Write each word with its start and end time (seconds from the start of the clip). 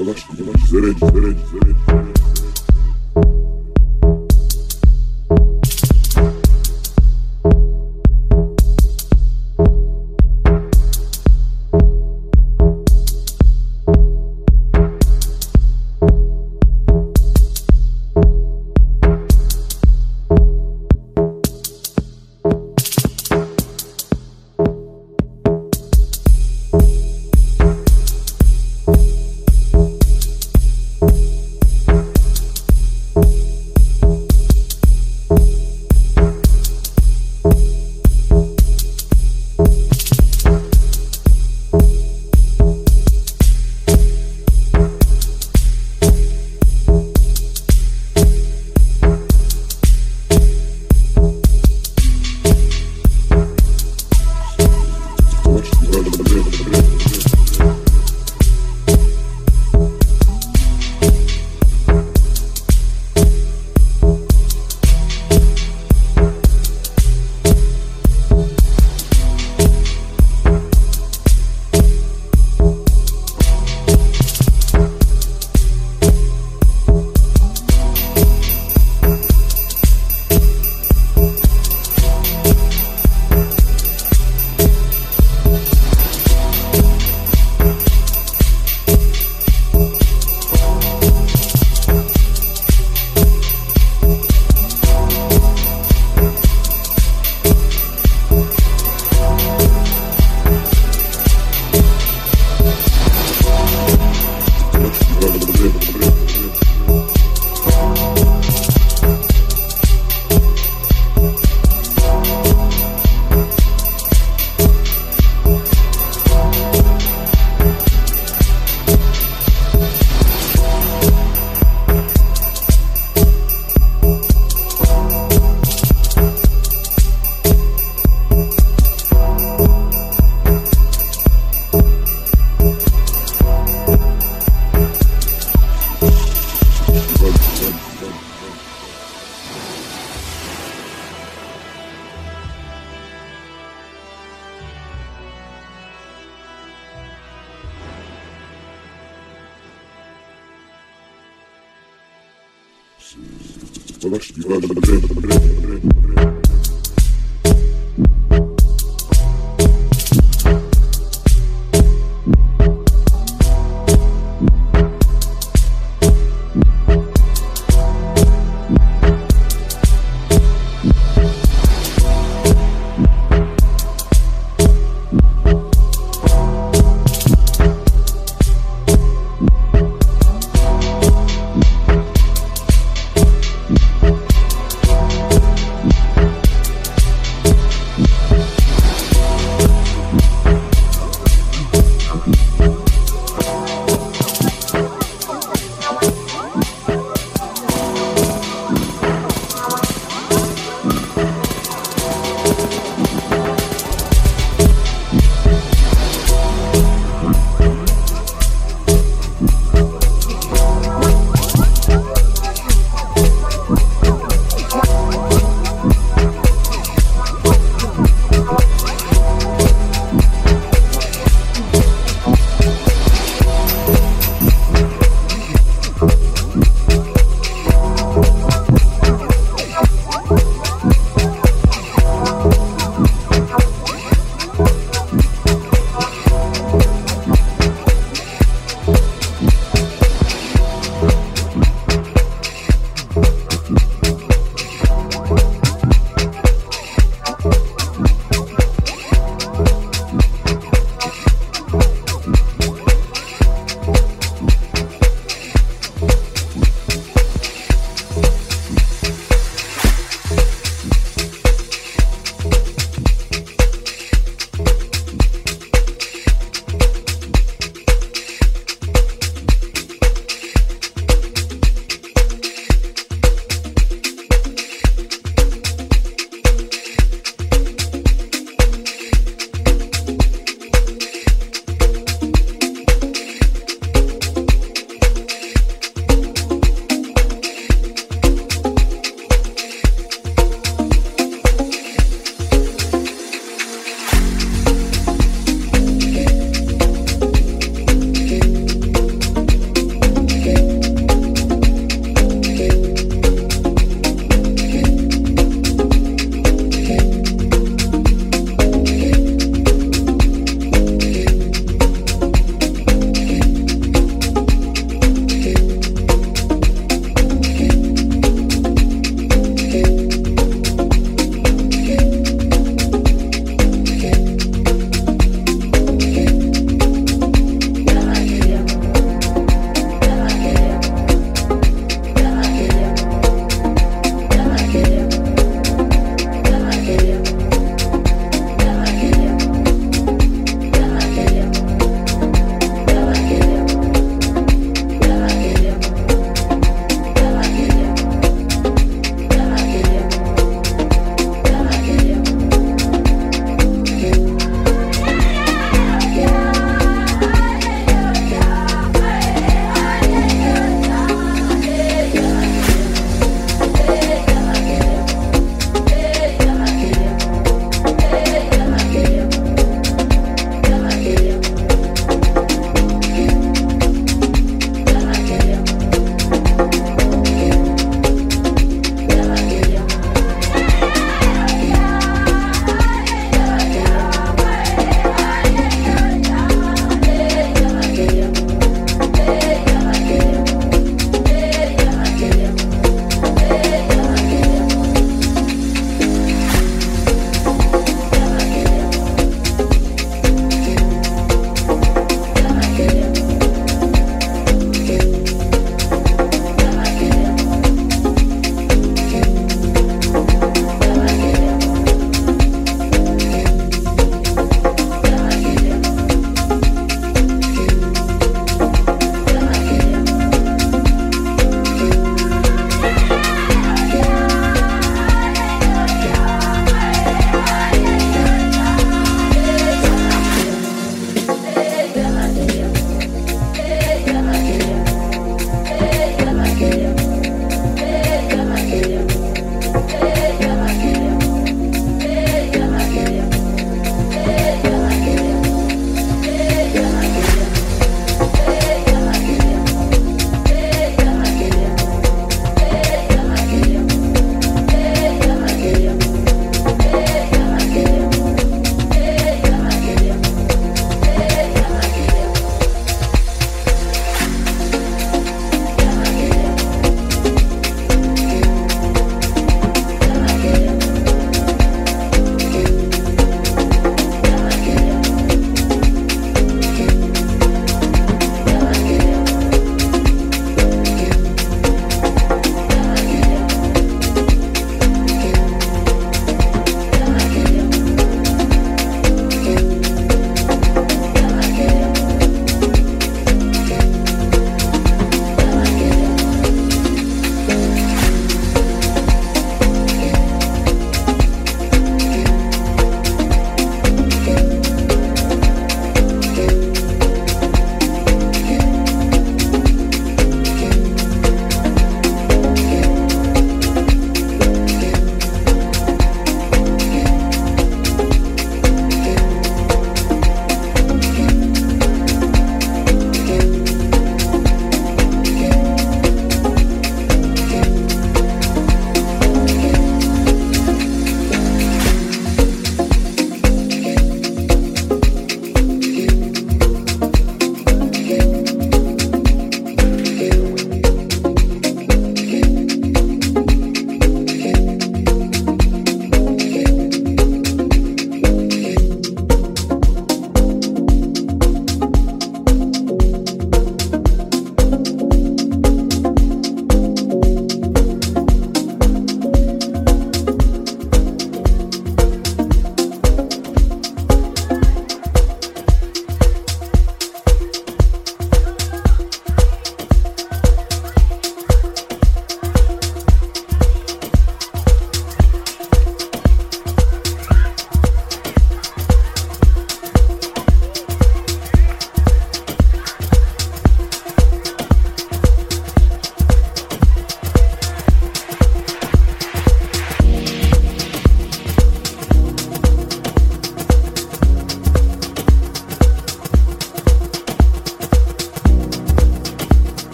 Arkadaş, 0.00 0.26
arkadaş, 0.30 0.72
verenci, 0.72 1.02
verenci, 1.02 1.40
verenci. 1.54 1.99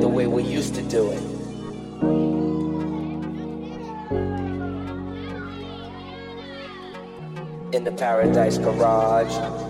the 0.00 0.08
way 0.08 0.26
we 0.26 0.42
used 0.42 0.74
to 0.74 0.82
do 0.82 1.10
it. 1.10 1.22
In 7.74 7.84
the 7.84 7.92
Paradise 7.92 8.58
Garage. 8.58 9.69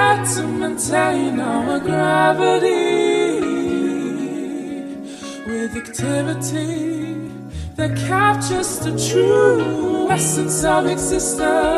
to 0.00 0.46
maintain 0.46 1.40
our 1.40 1.78
gravity 1.78 3.40
with 5.46 5.76
activity 5.76 7.30
that 7.76 7.96
captures 8.08 8.78
the 8.78 8.92
true 9.08 10.10
essence 10.10 10.64
of 10.64 10.86
existence. 10.86 11.69